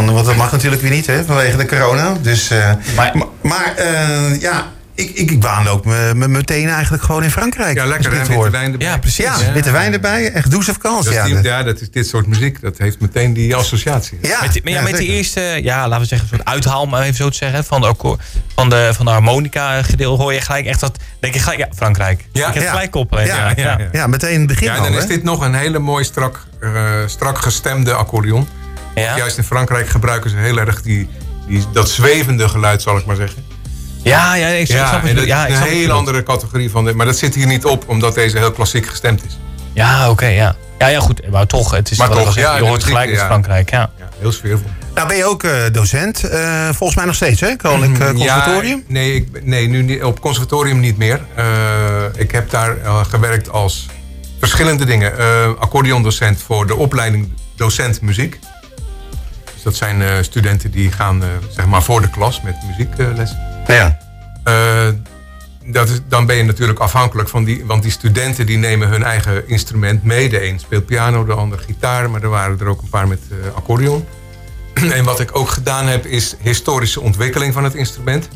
[0.09, 2.13] Dan, want dat mag natuurlijk weer niet hè, vanwege de corona.
[2.21, 7.03] Dus, eh, Maar- maar eh, ja, ik, ik, ik baan ook me, me meteen eigenlijk
[7.03, 7.77] gewoon in Frankrijk.
[7.77, 8.51] Ja, lekker witte hoor.
[8.51, 8.87] wijn erbij.
[8.87, 9.25] Ja, precies.
[9.25, 11.03] Ja, witte wijn erbij, echt douze vakantie.
[11.03, 12.61] Dat is Ja, die- dat- ja, dat is dit soort muziek.
[12.61, 14.17] Dat heeft meteen die associatie.
[14.21, 16.49] ja, Met, die- maar ja, ja, met die eerste, ja, laten we zeggen, een soort
[16.49, 18.21] uithaal, maar even zo te zeggen, van de, akkoord-
[18.55, 21.67] van de, van de harmonica gedeel hoor je gelijk echt dat, denk je gelijk, ja,
[21.75, 22.25] Frankrijk.
[22.31, 22.47] Ja.
[22.47, 22.69] ik heb Ja.
[22.69, 23.25] gelijk koppelen.
[23.25, 23.87] Ja, Ja, ja, ja.
[23.91, 26.71] Ja, meteen het begin Ja, al, dan is dit nog een hele mooi strak, eh,
[27.05, 28.47] strak gestemde accordeon.
[28.99, 29.17] Ja?
[29.17, 31.09] Juist in Frankrijk gebruiken ze heel erg die,
[31.47, 33.45] die, dat zwevende geluid, zal ik maar zeggen.
[34.03, 35.09] Ja, ja, ik, snap Ja, het.
[35.09, 36.95] en dat ja, is een hele andere categorie van dit.
[36.95, 39.37] Maar dat zit hier niet op, omdat deze heel klassiek gestemd is.
[39.73, 40.55] Ja, oké, ja.
[40.77, 43.25] Ja, ja, goed, maar toch, het is Maar toch, ja, je hoort gelijk met ja.
[43.25, 43.89] Frankrijk, ja.
[43.97, 44.69] Ja, heel sfeervol.
[44.95, 47.55] Nou ben je ook eh, docent, eh, volgens mij nog steeds, hè?
[47.55, 48.77] Koninklijk eh, Conservatorium?
[48.77, 51.21] Ja, nee, ik, nee nu niet, op conservatorium niet meer.
[51.35, 51.45] Eh,
[52.15, 52.77] ik heb daar
[53.09, 53.85] gewerkt als
[54.39, 55.17] verschillende dingen.
[55.17, 55.25] Eh
[55.59, 58.39] accordeondocent voor de opleiding docent muziek.
[59.69, 63.35] Dat zijn eh, studenten die gaan eh, zeg maar voor de klas met muziekles.
[63.67, 63.97] Ja.
[64.43, 64.87] Eh,
[65.65, 67.65] dat is, dan ben je natuurlijk afhankelijk van die...
[67.65, 70.29] Want die studenten die nemen hun eigen instrument mee.
[70.29, 72.09] De een speelt piano, de ander gitaar.
[72.09, 73.19] Maar er waren er ook een paar met
[73.55, 74.07] accordeon.
[74.97, 78.29] en wat ik ook gedaan heb, is historische ontwikkeling van het instrument.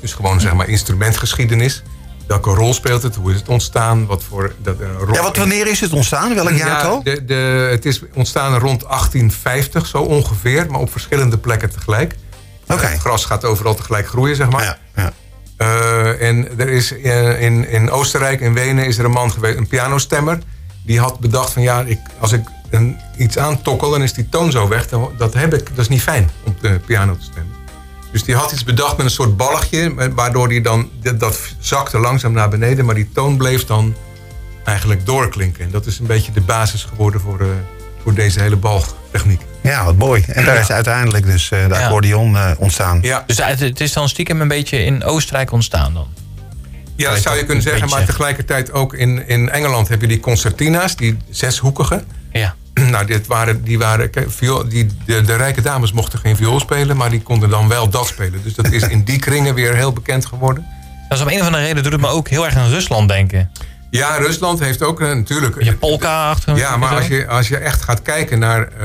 [0.00, 1.82] Dus gewoon zeg maar instrumentgeschiedenis.
[2.26, 3.14] Welke rol speelt het?
[3.14, 4.06] Hoe is het ontstaan?
[4.06, 6.34] Wat voor dat, eh, rol ja, wat wanneer is het ontstaan?
[6.34, 7.02] Welk ja, jaartal?
[7.02, 10.66] de, de, het is ontstaan rond 1850, zo ongeveer.
[10.70, 12.14] Maar op verschillende plekken tegelijk.
[12.68, 12.86] Oké.
[12.86, 14.62] Het gras gaat overal tegelijk groeien, zeg maar.
[14.62, 15.12] Ja, ja.
[15.56, 19.58] Eh, en er is eh, in, in Oostenrijk, in Wenen, is er een man geweest,
[19.58, 20.38] een pianostemmer.
[20.82, 24.50] Die had bedacht van ja, ik, als ik een, iets aantokkel, dan is die toon
[24.50, 24.88] zo weg.
[24.88, 27.53] Dan, dat heb ik, dat is niet fijn om de piano te stemmen.
[28.14, 31.98] Dus die had iets bedacht met een soort balletje, eh, waardoor die dan, dat, zakte
[31.98, 33.94] langzaam naar beneden, maar die toon bleef dan
[34.64, 35.64] eigenlijk doorklinken.
[35.64, 37.46] En dat is een beetje de basis geworden voor, eh,
[38.02, 39.40] voor deze hele balgtechniek.
[39.60, 40.24] Ja, wat mooi.
[40.26, 41.84] En daar is uiteindelijk dus eh, de Ja.
[41.84, 42.98] accordeon eh, ontstaan.
[43.02, 46.06] Ja, Dus het, het is dan stiekem een beetje in Oostenrijk ontstaan dan?
[46.96, 47.80] Ja, dat zou je kunnen zeggen.
[47.80, 52.04] beetje Maar tegelijkertijd ook in, in Engeland heb je die concertina's, die zeshoekige.
[52.94, 56.60] Nou, dit waren, die waren, kijk, viool, die, de, de rijke dames mochten geen viool
[56.60, 58.42] spelen, maar die konden dan wel dat spelen.
[58.42, 60.66] Dus dat is in die kringen weer heel bekend geworden.
[61.08, 63.08] Dat is om een of andere reden doet het me ook heel erg aan Rusland
[63.08, 63.50] denken.
[63.90, 65.62] Ja, Rusland heeft ook eh, natuurlijk.
[65.62, 66.56] Je polka achter.
[66.56, 68.78] Ja, maar als je, als je echt gaat kijken naar eh,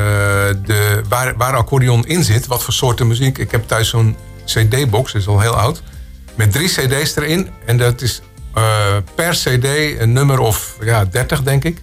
[0.65, 3.37] de, waar, waar accordeon in zit, wat voor soorten muziek.
[3.37, 5.81] Ik heb thuis zo'n CD-box, is al heel oud,
[6.35, 7.49] met drie CD's erin.
[7.65, 8.21] En dat is
[8.53, 8.63] eh,
[9.15, 9.65] per CD
[9.99, 11.81] een nummer of ja, 30, denk ik.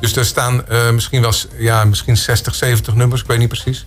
[0.00, 3.86] Dus daar staan eh, misschien wel ja, misschien 60, 70 nummers, ik weet niet precies.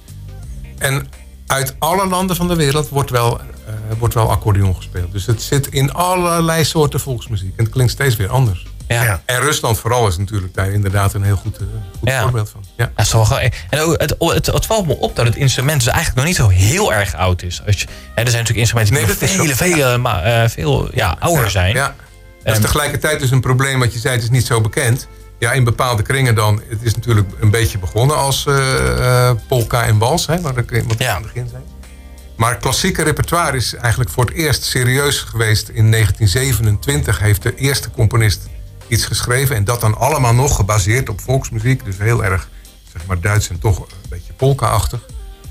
[0.77, 1.07] En
[1.47, 3.45] uit alle landen van de wereld wordt wel, eh,
[3.99, 5.11] wordt wel accordeon gespeeld.
[5.11, 7.53] Dus het zit in allerlei soorten volksmuziek.
[7.57, 8.65] En het klinkt steeds weer anders.
[8.87, 9.03] Ja.
[9.03, 9.21] Ja.
[9.25, 11.63] En Rusland vooral is natuurlijk daar inderdaad een heel goed, eh,
[11.99, 12.21] goed Ja.
[12.21, 12.63] voorbeeld van.
[12.77, 12.91] Ja.
[12.95, 13.39] Gewoon-
[13.69, 16.35] en ook, het, het, het valt me op dat het instrument dus eigenlijk nog niet
[16.35, 17.61] zo heel erg oud is.
[17.65, 19.97] Als je, hè, er zijn natuurlijk instrumenten die Nee, nog veel, zo.
[19.97, 21.75] maar, eh, veel ja, ouder zijn.
[21.75, 21.85] Ja.
[21.87, 21.95] Dat
[22.43, 25.07] is Ehm, tegelijkertijd dus een probleem wat je zei, het is niet zo bekend.
[25.39, 26.61] Ja, in bepaalde kringen dan.
[26.69, 30.83] Het is natuurlijk een beetje begonnen als eh, eh, polka en wals, hè, waar ik
[30.87, 31.15] wat Ja.
[31.15, 31.63] aan het begin zei.
[32.35, 35.69] Maar klassieke repertoire is eigenlijk voor het eerst serieus geweest.
[35.69, 38.49] In 1927 heeft de eerste componist
[38.87, 39.55] iets geschreven.
[39.55, 41.85] En dat dan allemaal nog gebaseerd op volksmuziek.
[41.85, 42.49] Dus heel erg,
[42.93, 44.99] zeg maar, Duits en toch een beetje polka-achtig.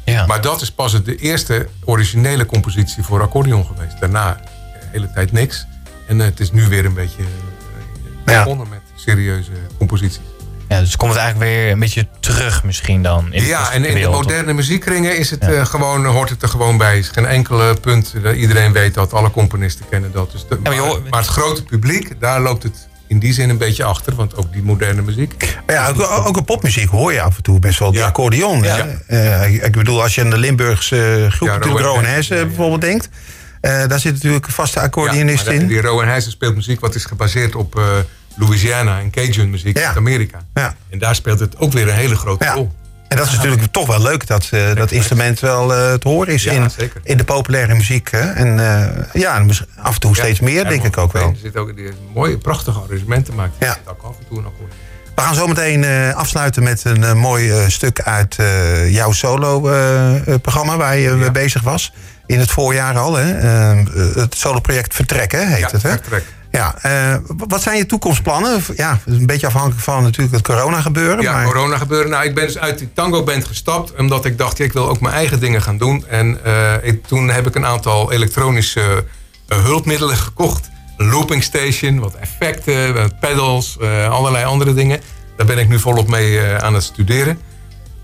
[0.05, 0.27] Ja.
[0.27, 4.01] Maar dat is pas het- de eerste originele compositie voor accordeon geweest.
[4.01, 4.41] Daarna
[4.81, 5.67] de hele tijd niks.
[6.09, 8.43] En eh, het is nu weer een beetje eh, Ja.
[8.43, 10.21] begonnen met serieuze composities.
[10.69, 13.33] ja, dus komt het eigenlijk weer een beetje terug misschien dan.
[13.33, 15.49] In de Ja, en in de moderne muziekkringen is het, Ja.
[15.53, 16.91] eh, gewoon, hoort het er gewoon bij.
[16.93, 18.15] Er is geen enkele punt.
[18.23, 20.33] dat iedereen weet dat, alle componisten kennen dat.
[20.33, 23.33] Dus de- maar je maar, hoort- maar het grote publiek, daar loopt het in die
[23.33, 24.15] zin een beetje achter.
[24.15, 25.57] Want ook die moderne muziek.
[25.67, 28.07] Maar ja, ook, ook in popmuziek hoor je af en toe best wel die Ja.
[28.07, 28.65] accordeon.
[28.65, 33.09] Eh, ik bedoel, als je aan de Limburgse groep, Ja, natuurlijk Rowan eh, bijvoorbeeld denkt.
[33.61, 35.67] eh, daar zit natuurlijk een vaste accordeonist in.
[35.67, 37.85] Die Rowan Heijzen speelt muziek wat is gebaseerd op eh,
[38.37, 40.39] Louisiana en Cajun muziek uit Amerika.
[40.55, 40.75] Ja.
[40.91, 42.53] En daar speelt het ook weer een hele grote Ja.
[42.53, 42.73] rol.
[43.09, 46.35] En dat is natuurlijk toch wel leuk dat eh, dat instrument wel eh, te horen
[46.35, 47.01] is Ja, in, zeker.
[47.05, 48.11] in de populaire muziek.
[48.11, 48.19] Hè?
[48.33, 49.45] En eh, ja,
[49.83, 51.29] af en toe steeds meer, denk ik ook wel.
[51.29, 53.53] Er zit ook die mooie, prachtige arrangementen maakt.
[53.59, 53.73] Ja.
[53.73, 54.73] Zit ook af en toe een akkoord.
[55.15, 58.37] We gaan zo meteen afsluiten met een mooi stuk uit
[58.89, 61.93] jouw solo-programma waar je mee bezig was.
[62.27, 63.15] In het voorjaar al.
[63.17, 63.33] Hè?
[63.39, 65.83] Eh, het solo-project Vertrekken heet het.
[65.83, 65.91] Hè?
[65.91, 66.25] Vertrek.
[66.57, 68.63] Ja, eh, wat zijn je toekomstplannen?
[68.77, 71.23] Ja, een beetje afhankelijk van natuurlijk het corona gebeuren.
[71.23, 71.45] Ja, maar...
[71.45, 72.11] corona gebeuren.
[72.11, 73.95] Nou, ik ben dus uit die tango band gestapt.
[73.99, 76.05] Omdat ik dacht, ja, ik wil ook mijn eigen dingen gaan doen.
[76.09, 79.05] En eh, ik, toen heb ik een aantal elektronische
[79.49, 80.71] eh, hulpmiddelen gekocht.
[80.97, 83.79] Een looping station, wat effecten, pedals,
[84.11, 85.01] allerlei andere dingen.
[85.37, 87.39] Daar ben ik nu volop mee aan het studeren.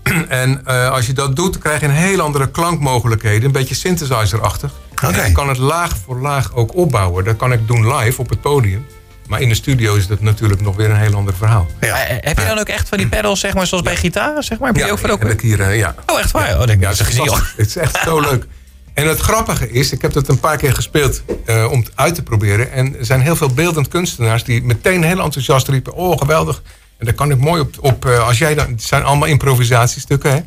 [0.27, 3.43] en eh, als je dat doet, dan krijg je een heel andere klankmogelijkheden.
[3.43, 4.71] Een beetje synthesizer-achtig.
[4.91, 5.05] Oké.
[5.05, 7.23] En ik kan het laag voor laag ook opbouwen.
[7.23, 8.85] Dat kan ik doen live op het podium.
[9.27, 11.67] Maar in de studio is dat natuurlijk nog weer een heel ander verhaal.
[11.79, 12.05] Ja.
[12.05, 14.59] Eh, heb je dan ook echt van die pedals, zeg maar, zoals bij gitaren, zeg
[14.59, 14.67] maar?
[14.67, 15.19] Heb je ook voor ook?
[15.19, 15.95] heb ik hier, eh, ja.
[16.07, 16.49] Oh, echt waar?
[16.49, 17.17] Oh, denk ik, Ja, dat is
[17.57, 18.45] het is echt zo leuk.
[18.93, 22.15] En het grappige is, ik heb dat een paar keer gespeeld eh, om het uit
[22.15, 22.71] te proberen.
[22.71, 26.61] En er zijn heel veel beeldend kunstenaars die meteen heel enthousiast riepen: Oh, geweldig.
[27.03, 27.75] En daar kan ik mooi op.
[27.79, 30.39] op eh, als jij dan, het zijn allemaal improvisatiestukken, hè?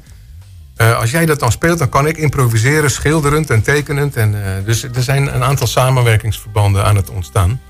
[0.77, 4.17] Eh, als jij dat dan speelt, dan kan ik improviseren, schilderend en tekenend.
[4.17, 7.61] En, eh, dus er zijn een aantal samenwerkingsverbanden aan het ontstaan.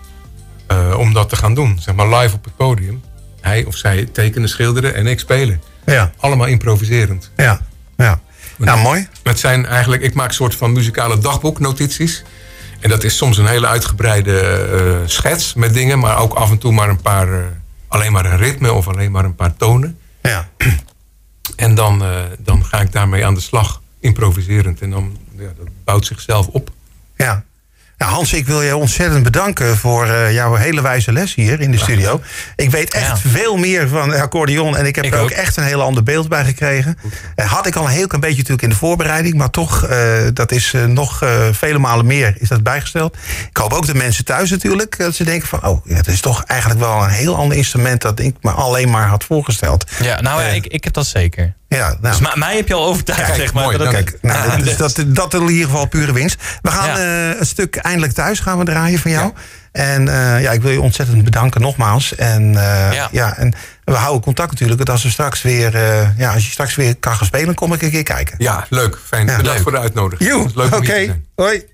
[0.97, 1.79] om dat te gaan doen.
[1.81, 3.03] Zeg maar live op het podium.
[3.41, 5.61] Hij of zij tekenen, schilderen en ik spelen.
[5.85, 7.31] Ja, Allemaal improviserend.
[7.37, 7.61] ja,
[7.97, 8.21] ja.
[8.57, 9.09] Nou, mooi.
[9.23, 12.25] Het zijn eigenlijk, ik maak een soort van muzikale dagboeknotities.
[12.81, 16.73] En dat is soms een hele uitgebreide schets met dingen, maar ook af en toe
[16.73, 17.29] maar een paar,
[17.97, 19.99] alleen maar een ritme of alleen maar een paar tonen.
[20.23, 20.49] Ja.
[21.57, 24.81] En dan, eh, dan ga ik daarmee aan de slag, improviserend.
[24.81, 26.71] En dan ja, dat bouwt zichzelf op.
[27.17, 27.45] Ja.
[27.99, 31.71] Nou, Hans, ik wil je ontzettend bedanken voor eh, jouw hele wijze les hier in
[31.71, 32.21] de studio.
[32.57, 33.17] Ik weet echt Ja.
[33.31, 35.31] veel meer van accordeon en ik heb Ik er ook ook.
[35.31, 36.99] echt een heel ander beeld bij gekregen.
[37.35, 39.99] Eh, had ik al een heel klein beetje natuurlijk in de voorbereiding, maar toch, eh,
[40.33, 43.17] dat is nog vele malen meer is dat bijgesteld.
[43.51, 46.45] Ik hoop ook de mensen thuis natuurlijk, dat ze denken van, oh, het is toch
[46.45, 49.91] eigenlijk wel een heel ander instrument dat ik me alleen maar had voorgesteld.
[50.03, 51.55] Ja, nou ja, ik, ik heb dat zeker.
[51.69, 53.65] Ja, nou, Dus mij heb je al overtuigd, Kijk, zeg maar.
[53.65, 53.89] mooi, dat.
[53.89, 56.43] Kijk, nou, Ja, dat, is, dus- dat, dat in ieder geval pure winst.
[56.63, 57.31] We gaan Ja.
[57.31, 59.25] eh, een stuk eindelijk thuis gaan we draaien van jou.
[59.25, 59.33] Ja.
[59.73, 62.15] En eh, ja, ik wil je ontzettend bedanken nogmaals.
[62.15, 63.09] En, eh, ja.
[63.13, 63.37] Ja.
[63.37, 64.79] en we houden contact natuurlijk.
[64.79, 67.73] Dat als we straks weer, eh, ja, als je straks weer kan gaan spelen, kom
[67.73, 68.35] ik een keer kijken.
[68.39, 68.99] Ja, leuk.
[69.07, 69.27] Fijn.
[69.27, 69.63] Ja, Bedankt leuk.
[69.63, 70.55] voor de uitnodiging.
[70.55, 70.77] Leuk oké.
[70.77, 71.25] om hier te zijn.
[71.37, 71.65] Hoi.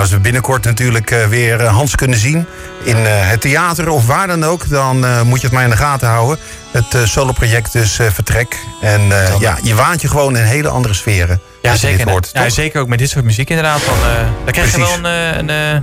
[0.00, 2.46] Nou, als we binnenkort natuurlijk eh, weer eh, Hans kunnen zien
[2.82, 5.76] in eh, het theater of waar dan ook, dan moet je het maar in de
[5.76, 6.38] gaten houden.
[6.70, 8.56] Het solo-project dus vertrek.
[8.80, 9.00] En
[9.38, 11.40] ja, je waant je gewoon in hele andere sferen.
[11.62, 12.10] Ja, zeker.
[12.10, 13.80] hoort, ja, zeker ook met dit soort muziek inderdaad.
[13.86, 15.82] Dan, eh daar krijg je wel een, een,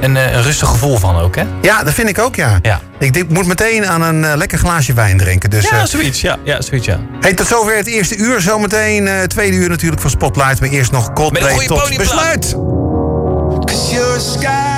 [0.00, 1.44] een, een rustig gevoel van ook, hè?
[1.62, 2.58] Ja, dat vind ik ook, ja.
[2.62, 2.80] Ja.
[2.98, 5.50] Ik moet meteen aan een lekker glaasje wijn drinken.
[5.50, 6.20] Dus, Ja, zoiets.
[6.20, 7.00] Ja, ja zoiets, ja.
[7.20, 8.40] hey, tot zover het eerste uur.
[8.40, 10.60] Zometeen eh tweede uur natuurlijk van Spotlight.
[10.60, 12.56] Maar eerst nog Coldplay tot besluit.
[14.18, 14.77] sky.